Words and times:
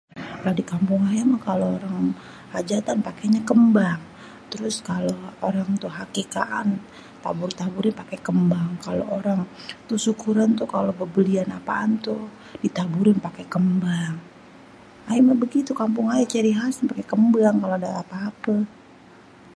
lah 0.43 0.55
dikampung 0.59 1.01
ayé 1.09 1.21
mah 1.31 1.41
kalo 1.47 1.65
orang, 1.77 2.05
hajatan 2.53 2.97
pakenya 3.07 3.41
kembang, 3.49 4.01
terus 4.51 4.75
kalo 4.89 5.13
orang 5.47 5.69
tua 5.81 5.93
akikahan, 6.03 6.67
tabur-taburi 7.23 7.89
pake 7.99 8.17
kembang, 8.27 8.71
kalo 8.85 9.03
orang 9.17 9.39
tuh 9.87 9.99
sukuran 10.05 10.49
tuh 10.59 10.67
kalo 10.75 10.89
bebelian 10.99 11.49
apaan 11.59 11.91
tuh 12.07 12.23
ditaburi 12.63 13.11
pake 13.27 13.43
kembang, 13.53 14.13
ayé 15.09 15.21
mah 15.27 15.37
begitu 15.43 15.71
kampung 15.81 16.07
ayé 16.13 16.25
ciri 16.33 16.51
khas 16.57 16.75
nya 16.77 16.89
pake 16.91 17.03
kembang 17.11 17.55
kalo 17.61 17.73
ada 17.79 17.89
apê-apê. 18.01 18.55